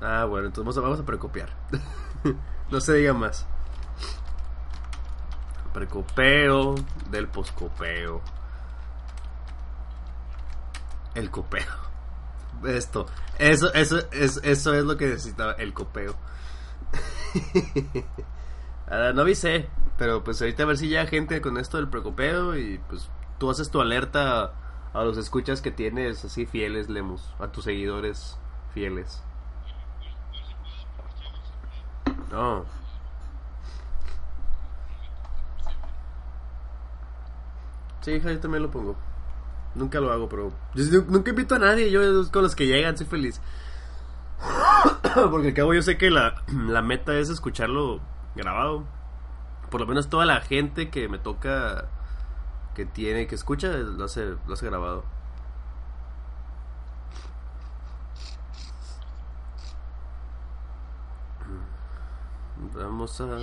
[0.00, 1.50] Ah, bueno, entonces vamos a precopiar.
[2.70, 3.46] no se diga más.
[5.72, 6.74] Precopeo
[7.10, 8.22] del poscopeo.
[11.14, 11.90] El copeo.
[12.64, 13.06] Esto.
[13.38, 16.14] Eso, eso, es, eso es lo que necesitaba, el copeo.
[18.92, 22.56] Ah, no avisé, pero pues ahorita a ver si ya gente con esto del precopeo
[22.58, 24.52] y pues tú haces tu alerta
[24.92, 28.36] a los escuchas que tienes así fieles, Lemus, a tus seguidores
[28.74, 29.22] fieles.
[32.30, 32.64] No.
[38.02, 38.96] Sí, hija, yo también lo pongo.
[39.74, 40.52] Nunca lo hago, pero
[41.08, 41.90] nunca invito a nadie.
[41.90, 42.00] Yo
[42.30, 43.40] con los que llegan soy feliz.
[45.30, 48.00] Porque al cabo yo sé que la, la meta es escucharlo
[48.34, 48.84] grabado.
[49.70, 51.88] Por lo menos toda la gente que me toca,
[52.74, 55.04] que tiene, que escucha, lo hace, lo hace grabado.
[62.90, 63.38] Vamos a...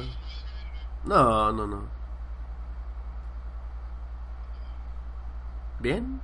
[1.06, 1.88] No, no, no.
[5.80, 6.20] ¿Bien?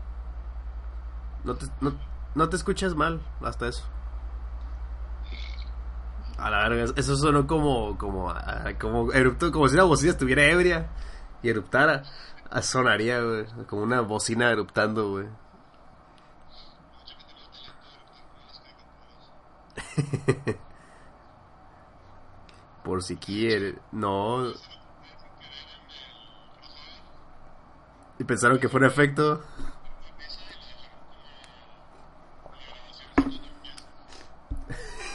[1.46, 1.94] No te, no,
[2.36, 3.86] no te escuchas mal, hasta eso.
[6.38, 10.44] A la verga, eso sonó como, como, ah, como, erupto, como si una bocina estuviera
[10.44, 10.90] ebria
[11.42, 12.04] y eruptara.
[12.52, 15.28] Ah, sonaría, güey, como una bocina eruptando, güey.
[22.84, 24.52] Por si quiere, no.
[28.20, 29.42] Y pensaron que fue un efecto.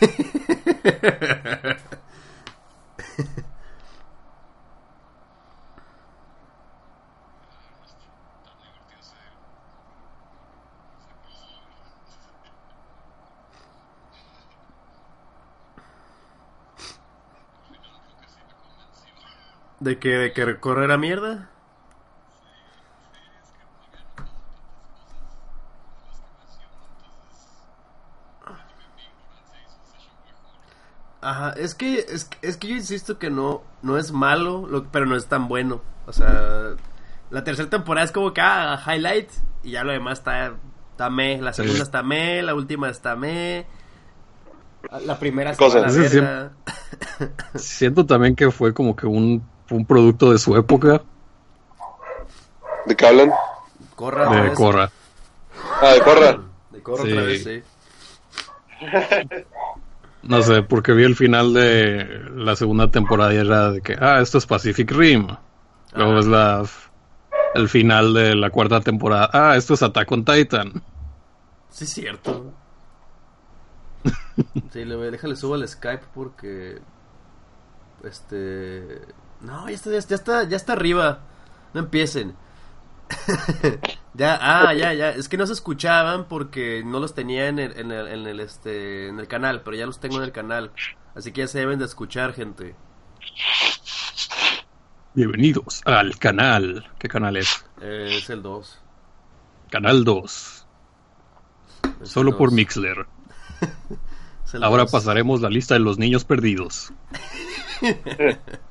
[19.88, 21.49] ¿De que, de que correr a mierda?
[31.22, 35.06] Ajá, es que, es, es que yo insisto que no, no es malo, lo, pero
[35.06, 35.81] no es tan bueno.
[36.05, 36.76] O sea,
[37.31, 39.31] la tercera temporada es como que, ah, highlight,
[39.62, 40.53] y ya lo demás está,
[40.91, 41.41] está me.
[41.41, 43.65] La segunda está me, la última está me.
[45.06, 46.53] La primera está la verga.
[47.55, 51.03] Siento también que fue como que un, un producto de su época.
[52.87, 53.31] ¿De qué hablan?
[53.95, 54.43] Corra.
[54.43, 54.91] De Corra.
[55.83, 56.39] Ah, de Corra.
[56.71, 57.62] De Corra otra vez, sí.
[60.23, 64.21] No sé, porque vi el final de la segunda temporada y era de que, ah,
[64.21, 65.29] esto es Pacific Rim.
[65.95, 66.65] Luego es la
[67.55, 69.31] el final de la cuarta temporada.
[69.33, 70.83] Ah, esto es Attack on Titan.
[71.71, 72.53] Sí, es cierto.
[74.73, 76.79] sí, le voy, déjale subo al Skype porque
[78.05, 79.00] este
[79.41, 81.21] no, ya está, ya está, ya está arriba.
[81.75, 82.34] No empiecen.
[84.15, 85.10] ya, ah, ya, ya.
[85.10, 88.41] Es que no se escuchaban porque no los tenía en el, en el, en el,
[88.41, 90.72] este, en el canal, pero ya los tengo en el canal.
[91.15, 92.75] Así que ya se deben de escuchar, gente.
[95.15, 96.91] Bienvenidos al canal.
[96.99, 97.65] ¿Qué canal es?
[97.81, 98.81] Eh, es el 2.
[99.70, 100.66] Canal 2.
[102.03, 102.55] Es Solo por 2.
[102.55, 103.06] Mixler.
[104.62, 104.93] Ahora 2.
[104.93, 106.93] pasaremos la lista de los niños perdidos.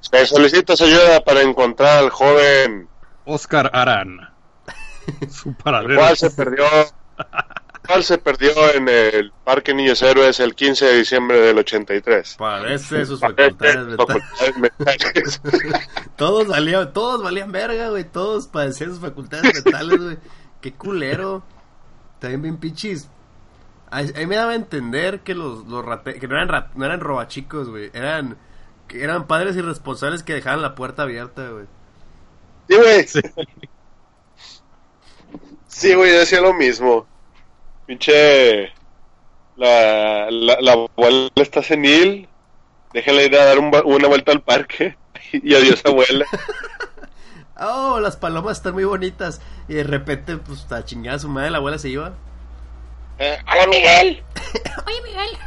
[0.00, 2.88] Se solicita su ayuda para encontrar al joven,
[3.24, 4.18] Oscar Arán.
[5.30, 5.96] Su el paradero.
[6.00, 10.96] cual se perdió, el cual se perdió en el Parque Niños Héroes el 15 de
[10.98, 12.36] diciembre del 83.
[12.38, 13.96] Parece sus Parece facultades mentales.
[13.96, 15.40] facultades mentales.
[16.16, 18.04] Todos valían, todos valían verga, güey.
[18.04, 20.18] Todos padecían sus facultades mentales, güey.
[20.60, 21.42] Qué culero.
[22.20, 23.08] También bien pinches.
[23.90, 26.84] Ahí ahí me daba a entender que los, los rate- que no eran rat- no
[26.84, 27.90] eran robachicos, güey.
[27.92, 28.36] Eran
[28.90, 31.66] que eran padres irresponsables que dejaban la puerta abierta, güey.
[32.68, 33.06] Sí, güey.
[35.68, 37.06] Sí, güey, yo decía lo mismo.
[37.86, 38.72] Pinche.
[39.56, 42.28] La, la, la abuela está senil.
[42.92, 44.96] Déjenla ir a dar un una vuelta al parque.
[45.32, 46.26] Y adiós, abuela.
[47.62, 49.40] Oh, las palomas están muy bonitas.
[49.68, 52.14] Y de repente, pues, a chingada su madre, la abuela se iba.
[53.18, 54.24] Eh, ¡Hola, Miguel!
[54.86, 55.38] Oye, Miguel.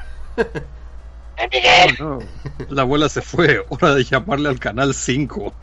[2.00, 2.20] No,
[2.70, 3.64] la abuela se fue.
[3.70, 5.54] Hora de llamarle al canal 5.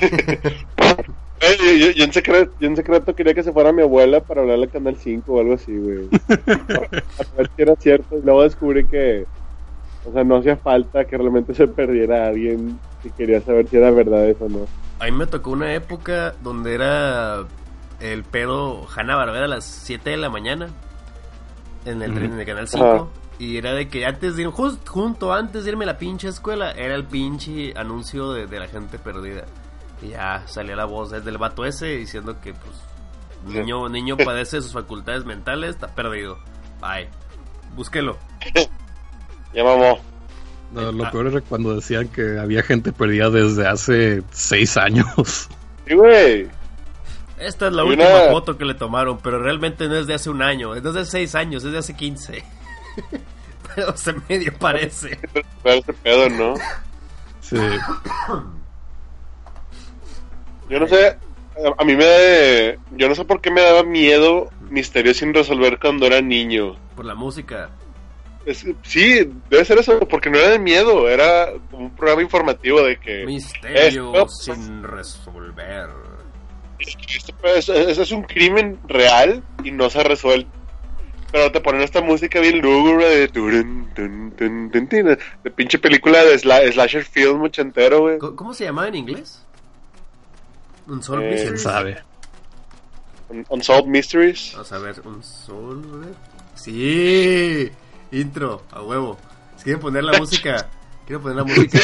[1.40, 4.40] Eh, yo, yo en secreto, yo en secreto quería que se fuera mi abuela para
[4.40, 6.08] hablarle al Canal 5 o algo así, güey.
[6.28, 8.18] A ver si era cierto.
[8.18, 9.24] Y luego descubrí que,
[10.04, 13.92] o sea, no hacía falta que realmente se perdiera alguien si quería saber si era
[13.92, 14.66] verdad eso o no.
[14.98, 17.44] A mí me tocó una época donde era
[18.00, 20.68] el pedo Hanna Barbera a las 7 de la mañana
[21.84, 22.84] en el, en el canal 5.
[22.84, 23.06] Ajá.
[23.38, 26.72] Y era de que antes de ir, junto antes de irme a la pinche escuela,
[26.72, 29.44] era el pinche anuncio de, de la gente perdida.
[30.02, 32.74] Y ya salía la voz del vato ese diciendo que, pues,
[33.46, 36.38] niño, niño padece de sus facultades mentales, está perdido.
[36.80, 37.08] Bye.
[37.76, 38.16] Búsquelo.
[39.54, 39.98] Ya mamó.
[40.72, 41.10] No, lo Ah.
[41.10, 45.48] peor era cuando decían que había gente perdida desde hace 6 años.
[45.86, 46.48] Sí, güey.
[47.38, 50.12] Esta es la Y última una- foto que le tomaron, pero realmente no es de
[50.12, 52.44] hace un año, es de hace seis años, es de hace 15.
[53.74, 55.18] pero se medio parece.
[55.32, 56.54] Pero ese pedo, ¿no?
[57.40, 57.56] Sí.
[60.68, 61.16] Yo no sé,
[61.78, 65.78] a- mí me da, yo no sé por qué me daba miedo Misterio sin resolver
[65.78, 66.76] cuando era niño.
[66.94, 67.70] Por la música.
[68.44, 72.82] Es- sí, debe ser eso, porque no era de miedo, era como un programa informativo
[72.82, 75.88] de que Misterio Esto- sin resolver.
[76.78, 80.50] este pedo es, es- es un crimen real y no se ha resuelto.
[81.30, 86.36] Pero te ponen esta música bien lúgubre de turun, tun, tun, de pinche película de
[86.38, 88.18] sla- slasher film ochentero, güey.
[88.18, 89.44] ¿Cómo se llamaba en inglés?
[90.86, 91.48] Un Soul Eh, Mysteries.
[91.50, 92.02] ¿Quién sabe?
[93.28, 94.52] Un- Unsolved Mysteries.
[94.54, 95.82] Vamos a ver, un Soul.
[95.92, 96.14] a ver.
[96.54, 97.70] Sí,
[98.10, 99.18] intro, a huevo.
[99.58, 100.66] Si quieren poner la música,
[101.06, 101.78] quiero poner la música.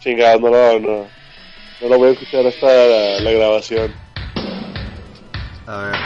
[0.00, 1.06] Chingado, no lo, no,
[1.80, 3.92] no lo voy a escuchar hasta la, la grabación.
[5.66, 5.96] A ver.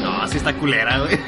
[0.00, 1.18] No, así está culera, güey.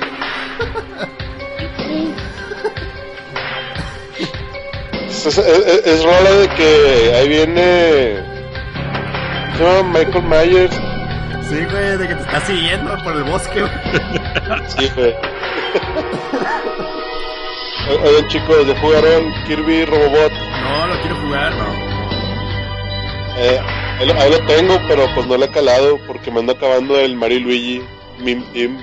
[5.09, 8.23] Es, es, es- es rola de que ahí viene.
[9.59, 10.75] ¿cómo Se llama Michael Myers.
[11.49, 13.73] Sí, güey, de que te está siguiendo por el bosque, güey.
[14.77, 15.15] Sí, güey.
[18.05, 20.31] Oigan, chicos, ¿ya jugaron Kirby Robobot?
[20.33, 21.88] No, lo quiero jugar, no.
[23.41, 23.61] Eh,
[24.01, 26.99] ahí, lo, ahí lo tengo, pero pues no lo he calado porque me ando acabando
[26.99, 27.83] el Mario Luigi
[28.21, 28.79] Meme Team.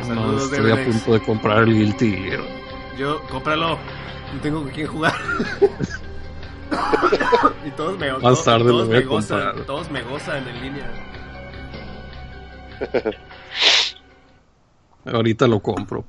[0.00, 2.40] No, Saludos, estoy a punto de comprar el Guilty Gear.
[2.98, 3.78] Yo, cómpralo.
[4.34, 5.14] No tengo con quién jugar.
[7.66, 9.64] y todos me, Más todos- tarde lo voy a me gozan, comprar.
[9.66, 10.90] Todos me gozan en línea.
[15.06, 16.04] Ahorita lo compro.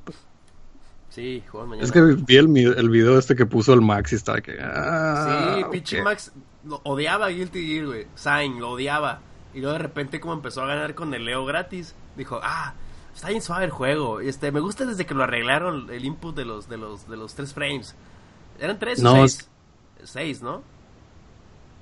[1.11, 1.85] Sí, juego mañana.
[1.85, 4.57] Es que vi el, el video este que puso el Max y estaba que.
[4.61, 6.05] ah, Sí, pinche ok.
[6.05, 6.31] Max
[6.65, 8.07] lo odiaba a Guilty Gear, güey.
[8.15, 9.19] Sign, lo odiaba.
[9.53, 12.73] Y luego de repente como empezó a ganar con el Leo gratis, dijo, ah,
[13.13, 14.21] está bien suave el juego.
[14.21, 17.35] Este, me gusta desde que lo arreglaron el input de los, de los, de los
[17.35, 17.93] tres frames.
[18.59, 19.49] ¿Eran tres o seis?
[20.03, 20.63] Seis, ¿no?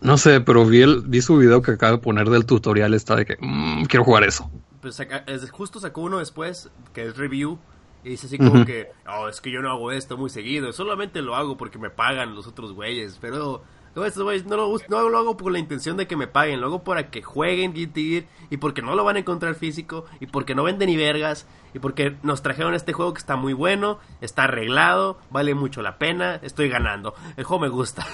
[0.01, 2.93] No sé, pero vi, el, vi su video que acaba de poner del tutorial.
[2.95, 3.37] Está de que.
[3.39, 4.49] "Mm, quiero jugar eso.
[4.81, 7.59] Pues saca- es- justo sacó uno después, que es review,
[8.03, 11.21] y dice así como que, oh, es que yo no hago esto muy seguido, solamente
[11.21, 13.63] lo hago porque me pagan los otros güeyes, pero
[13.95, 16.61] no, estos güeyes no lo, no lo hago por la intención de que me paguen,
[16.61, 20.05] lo hago para que jueguen Guilty Gear, y porque no lo van a encontrar físico,
[20.19, 23.53] y porque no venden ni vergas, y porque nos trajeron este juego que está muy
[23.53, 28.05] bueno, está arreglado, vale mucho la pena, estoy ganando, el juego me gusta.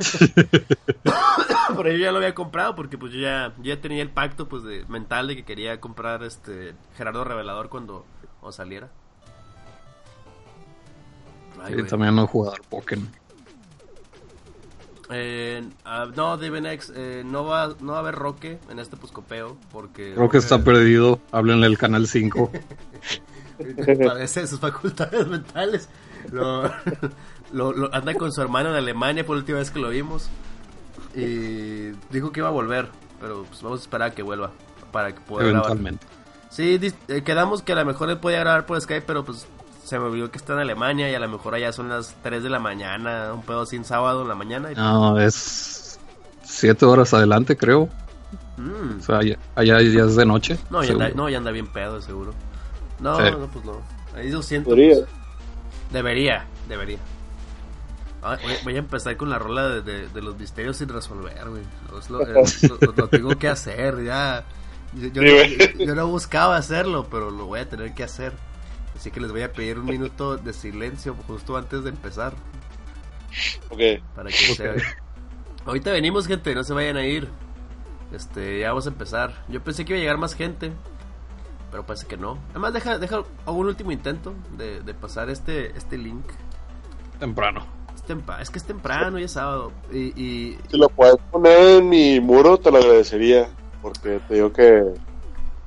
[1.76, 4.48] Pero yo ya lo había comprado porque pues yo ya, yo ya tenía el pacto
[4.48, 8.04] pues de mental de que quería comprar este Gerardo Revelador cuando,
[8.40, 8.90] cuando saliera.
[11.62, 13.08] Ay, también no he jugado al Pokémon.
[15.12, 19.56] Eh, ah, no, DBNX, eh, no, va, no va a haber Roque en este puscopeo
[19.72, 20.12] porque...
[20.14, 21.20] Creo que está perdido.
[21.32, 22.52] Háblenle al canal 5.
[24.06, 25.88] Padece de sus facultades mentales.
[26.30, 26.62] Lo,
[27.52, 30.30] lo- lo- anda con su hermano en Alemania por la última vez que lo vimos.
[31.16, 32.88] Y dijo que iba a volver,
[33.20, 34.52] pero pues vamos a esperar a que vuelva
[34.92, 35.66] para que pueda grabar.
[35.72, 36.06] Eventualmente.
[36.50, 39.46] Sí, dis- eh, quedamos que a lo mejor él podía grabar por Skype, pero pues
[39.90, 42.42] se me olvidó que está en Alemania y a lo mejor allá son las 3
[42.44, 44.70] de la mañana, un pedo sin sábado en la mañana.
[44.70, 45.98] y- No, es.
[46.44, 47.88] Siete horas adelante, creo.
[48.56, 48.98] Mm.
[49.00, 50.58] O sea, allá, allá ya es de noche.
[50.70, 52.32] No, ya anda, no, ya anda bien pedo, seguro.
[53.00, 53.30] No, Sí.
[53.32, 53.80] no, pues no.
[54.14, 54.70] Ahí lo siento.
[54.70, 55.02] Pues,
[55.90, 56.98] debería, debería.
[58.22, 61.48] Ay, voy, voy a empezar con la rola de, de- de los misterios sin resolver,
[61.48, 61.62] güey.
[61.90, 62.34] Lo, es lo- eh,
[62.96, 64.44] lo- tengo que hacer, ya.
[64.94, 68.32] Yo, yo Sí, no, yo no buscaba hacerlo, pero lo voy a tener que hacer.
[69.00, 72.34] Así que les voy a pedir un minuto de silencio justo antes de empezar.
[73.70, 73.80] Ok.
[74.14, 74.74] Para que se...
[75.64, 77.26] Ahorita venimos, gente, no se vayan a ir.
[78.12, 79.42] Este, ya vamos a empezar.
[79.48, 80.70] Yo pensé que iba a llegar más gente,
[81.70, 82.36] pero parece que no.
[82.50, 86.26] Además, deja, deja hago un último intento de, de pasar este, este link.
[87.18, 87.64] Temprano.
[87.94, 89.72] Es, tempa- es que es temprano y es sábado.
[89.90, 93.48] Y, y Si lo puedes poner en mi muro, te lo agradecería.
[93.80, 94.92] Porque te digo que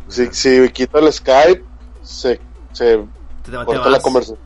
[0.08, 1.64] si, si quito el Skype,
[2.04, 2.40] se,
[2.74, 3.04] se
[3.44, 3.92] te, te vas.
[3.92, 4.40] la conversación.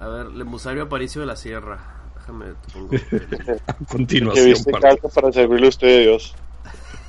[0.00, 1.78] A ver, Lemusario Aparicio de la Sierra.
[2.16, 2.94] Déjame, te pongo.
[3.66, 6.34] A Que continuación, viste calza para servirle a usted de Dios.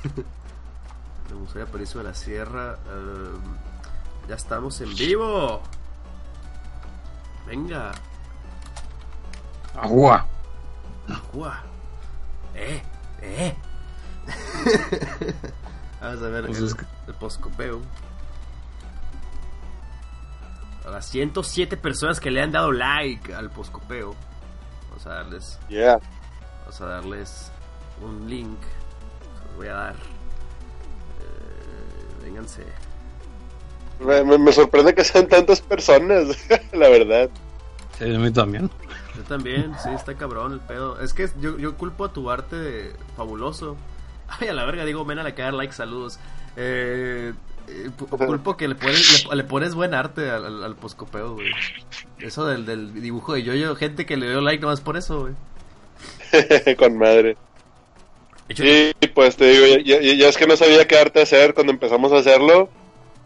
[1.30, 2.78] Lemusario Aparicio de la Sierra.
[2.88, 3.36] eh,
[4.28, 5.60] ya estamos en vivo.
[7.46, 7.92] Venga.
[9.76, 10.26] Agua.
[11.08, 11.62] Agua.
[12.54, 12.82] Eh,
[13.22, 13.54] eh.
[16.00, 17.80] Vamos a ver Pues el, es que- el poscopeo.
[20.88, 24.14] A las 107 personas que le han dado like al poscopeo.
[24.88, 25.98] Vamos a darles, Yeah.
[26.62, 27.52] vamos a darles
[28.02, 28.58] un link.
[28.62, 29.94] Se los voy a dar.
[29.94, 32.64] Eh, vénganse.
[34.00, 36.28] Me, me- me sorprende que sean tantas personas,
[36.72, 37.28] la verdad.
[37.98, 38.70] Sí, a mí también.
[39.16, 41.00] Yo también, sí, está cabrón el pedo.
[41.00, 43.76] Es que yo, yo culpo a tu arte de fabuloso.
[44.28, 46.20] Ay, a la verga, digo, ven a la que dar like, saludos.
[46.56, 47.32] Eh,
[47.70, 51.48] eh, culpo que le pones, le, le pones buen arte al, al, al poscopeo, güey.
[52.18, 55.34] Eso del, del dibujo de yo-yo, gente que le dio like nomás por eso, güey.
[56.76, 57.36] Con madre.
[58.54, 61.72] Sí, pues te digo, ya, ya- ya es que no sabía qué arte hacer cuando
[61.72, 62.70] empezamos a hacerlo.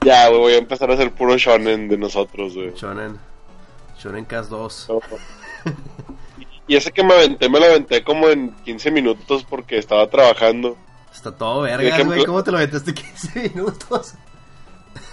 [0.04, 2.72] Ya, güey, voy a empezar a hacer puro shonen de nosotros, güey.
[2.74, 3.18] Shonen.
[3.98, 4.88] Shonen Cast 2.
[6.68, 10.76] Y ese que me aventé, me lo aventé como en 15 minutos porque estaba trabajando.
[11.12, 12.24] Está todo ejemplo- güey.
[12.24, 14.14] ¿Cómo te lo metiste 15 minutos?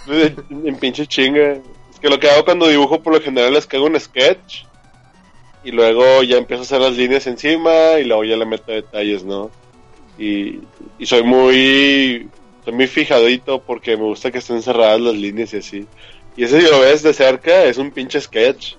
[0.50, 1.52] En pinche chinga.
[1.90, 4.64] Es que lo que hago cuando dibujo por lo general es que hago un sketch.
[5.62, 9.24] Y luego ya empiezo a hacer las líneas encima y luego ya le meto detalles,
[9.24, 9.50] ¿no?
[10.18, 10.60] Y,
[10.98, 12.28] y soy muy
[12.64, 15.86] soy muy fijadito porque me gusta que estén cerradas las líneas y así.
[16.36, 18.74] Y ese si lo ves de cerca es un pinche sketch.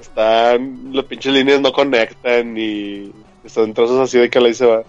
[0.00, 3.10] Están, las pinches líneas no conectan y
[3.42, 4.80] están trozos así de que la se va.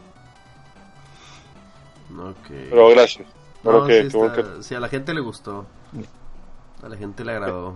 [2.17, 2.49] Ok.
[2.69, 3.34] Pero gracias.
[3.71, 5.65] No, sí, bueno está- sí, a la gente le gustó.
[6.83, 7.75] A la gente le agradó.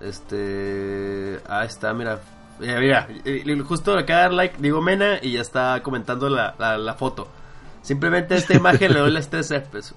[0.00, 1.40] Este.
[1.48, 2.20] Ah, está, mira.
[2.58, 3.64] Mira, mira.
[3.64, 6.94] Justo le acaba de dar like, digo Mena, y ya está comentando la, la, la
[6.94, 7.28] foto.
[7.82, 9.94] Simplemente a esta imagen le doy las tres Fs.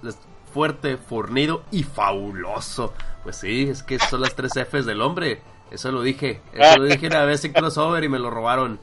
[0.53, 2.94] Fuerte, fornido y fabuloso.
[3.24, 5.41] Pues sí, es que son las tres Fs del hombre.
[5.72, 6.41] Eso lo dije.
[6.53, 8.79] Eso lo dije una vez en crossover y me lo robaron.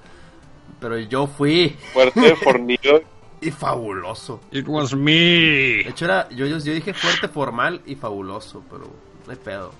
[0.80, 1.76] Pero yo fui.
[1.92, 3.00] fuerte, fornido.
[3.44, 4.40] Y fabuloso.
[4.50, 5.12] It was me.
[5.12, 8.84] De hecho, era, yo, yo, yo dije fuerte, formal y fabuloso, pero
[9.26, 9.72] no hay pedo.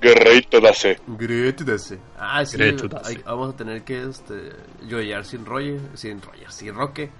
[0.00, 0.98] Guerrito da C.
[1.06, 1.98] Grétidase.
[2.18, 4.52] Ah, sí, hay- vamos a tener que este,
[4.88, 7.10] yoyar sin Roger, sin Roger, sin Roque.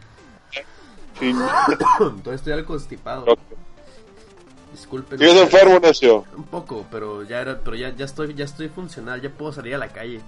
[1.20, 1.26] Sí.
[2.00, 3.24] Entonces estoy algo constipado.
[3.32, 3.38] Ok.
[4.72, 5.18] Disculpen.
[5.18, 6.24] ¿Sigues enfermo, Necio?
[6.36, 9.74] Un poco, pero ya era, pero ya, ya estoy, ya estoy funcional, ya puedo salir
[9.74, 10.20] a la calle,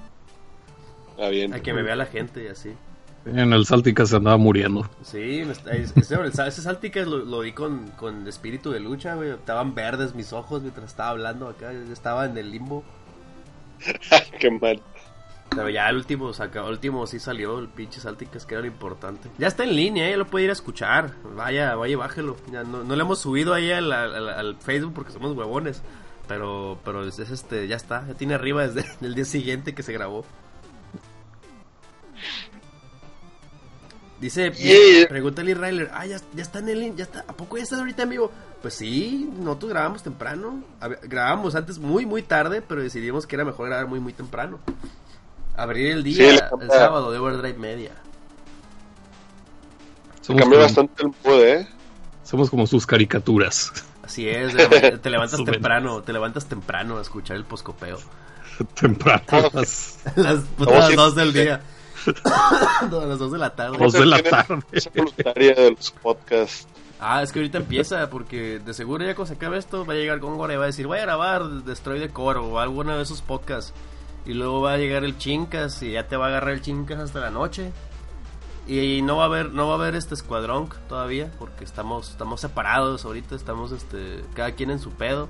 [1.18, 1.52] Ah, bien.
[1.54, 2.72] a que me vea la gente y así.
[3.26, 4.88] En el Saltica se andaba muriendo.
[5.02, 9.14] Sí, me está- es- ese, ese Salticas lo, lo vi con, con espíritu de lucha,
[9.14, 9.31] güey.
[9.31, 11.73] Estaban verdes mis ojos mientras estaba hablando acá.
[11.73, 12.85] yo Estaba en el limbo.
[14.40, 14.81] Qué mal.
[15.50, 18.66] Pero ya el último, saca, el último sí salió, el pinche Salticas, que era lo
[18.66, 19.28] importante.
[19.38, 21.12] Ya está en línea, ya lo puede ir a escuchar.
[21.37, 22.37] Vaya, vaya, bájelo.
[22.50, 25.83] Ya no, no le hemos subido ahí al, al- al Facebook porque somos huevones.
[26.26, 29.83] Pero, pero es, es este, ya está, ya tiene arriba desde el día siguiente que
[29.83, 30.25] se grabó.
[34.25, 35.07] Dice, Yeah.
[35.07, 37.76] pregunta Lee Ryler, ah, ya, ya está en el ya está, ¿a poco ya está
[37.76, 38.33] ahorita en vivo?
[38.62, 43.37] Pues sí, nosotros grabamos temprano, A ver, grabamos antes muy, muy tarde, pero decidimos que
[43.37, 44.61] era mejor grabar muy, muy temprano.
[45.59, 47.90] Abrir el día, el sábado de Overdrive Media.
[50.26, 51.69] Cambió bastante el mood, ¿eh?
[52.23, 53.73] somos como sus caricaturas.
[54.02, 54.54] Así es,
[55.02, 57.99] te levantas temprano, te levantas temprano a escuchar el poscopeo.
[58.81, 59.23] Temprano.
[59.52, 61.61] las Las putas si- dos del día.
[62.90, 63.78] Todas las dos de la tarde.
[63.78, 64.62] Dos de la tarde.
[64.73, 66.68] Esa voluntaria de los podcasts.
[67.00, 69.96] Ah, es que ahorita empieza, porque de seguro ya cuando se acabe esto va a
[69.96, 73.02] llegar Góngora y va a decir, voy a grabar Destroy the Core o alguno de
[73.02, 73.75] esos podcasts.
[74.25, 76.99] Y luego va a llegar el Chincas y ya te va a agarrar el Chincas
[76.99, 77.73] hasta la noche.
[78.66, 82.40] Y no va a haber, no va a haber este escuadrón todavía, porque estamos, estamos
[82.40, 85.28] separados ahorita, estamos este, cada quien en su pedo.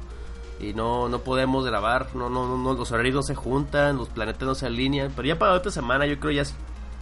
[0.60, 4.08] Y no, no podemos grabar, no, no, no, no, los horarios no se juntan, los
[4.08, 5.12] planetas no se alinean.
[5.14, 6.54] Pero ya para la otra semana yo creo ya es,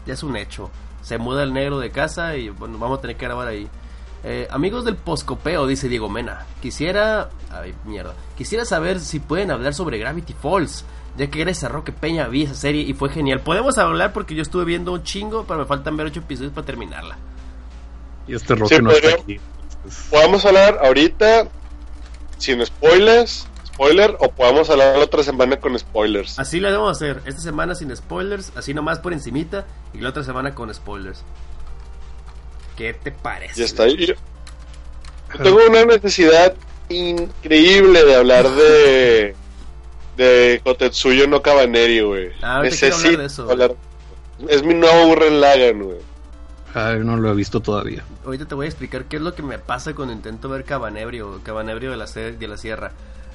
[0.06, 0.70] ya es un hecho.
[1.02, 3.68] Se muda el negro de casa y bueno, vamos a tener que grabar ahí.
[4.24, 6.46] Eh, amigos del Poscopeo, dice Diego Mena.
[6.60, 7.30] Quisiera.
[7.50, 8.14] Ay, mierda.
[8.36, 10.84] Quisiera saber si pueden hablar sobre Gravity Falls.
[11.16, 13.40] Ya que gracias a Roque Peña vi esa serie y fue genial.
[13.40, 16.64] Podemos hablar porque yo estuve viendo un chingo, pero me faltan ver ocho episodios para
[16.64, 17.18] terminarla.
[18.26, 19.38] Y este Roque Sí, no está aquí.
[20.10, 21.48] Podemos hablar ahorita
[22.42, 26.38] sin spoilers, spoiler, o podemos hablar la otra semana con spoilers.
[26.38, 27.22] Así lo debemos hacer.
[27.24, 29.64] Esta semana sin spoilers, así nomás por encimita.
[29.94, 31.22] Y la otra semana con spoilers.
[32.76, 33.60] ¿Qué te parece?
[33.60, 33.86] Ya está.
[33.86, 34.14] Yo, yo
[35.42, 36.54] tengo una necesidad
[36.88, 39.34] increíble de hablar de
[40.16, 42.28] de Kotetsuyo no Cabaneri, güey.
[42.28, 43.74] Ah, quiero hablar Necesito de eso, hablar.
[44.48, 45.98] Es mi nuevo Burren Lagan, güey.
[46.74, 48.02] Ay, no lo he visto todavía.
[48.24, 51.40] Ahorita te voy a explicar qué es lo que me pasa cuando intento ver Cabanebrio,
[51.42, 52.92] Cabanebrio de la, de la Sierra.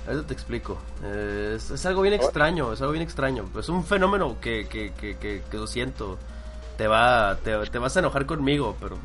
[0.08, 0.78] Ahorita te explico.
[1.04, 3.46] Eh, es, es algo bien extraño, es algo bien extraño.
[3.60, 6.18] Es un fenómeno que, que, que, que, que lo siento.
[6.78, 8.98] Te, va, te, te vas a enojar conmigo, pero,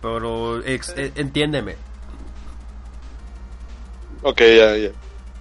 [0.00, 1.76] pero ex- eh, entiéndeme.
[4.22, 4.90] Ok, ya, ya.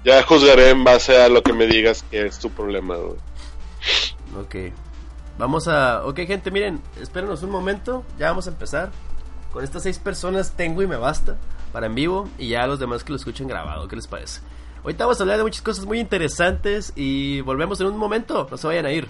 [0.04, 3.18] Ya juzgaré en base a lo que me digas que es tu problema, güey.
[4.40, 4.74] Ok.
[5.38, 6.06] Vamos a...
[6.06, 8.04] Ok, gente, miren, espérenos un momento.
[8.18, 8.92] Ya vamos a empezar.
[9.52, 11.38] Con estas seis personas tengo y me basta
[11.72, 13.88] para en vivo y ya los demás que lo escuchen grabado.
[13.88, 14.42] ¿Qué les parece?
[14.84, 18.48] Ahorita vamos a hablar de muchas cosas muy interesantes y volvemos en un momento.
[18.50, 19.08] No se vayan a ir.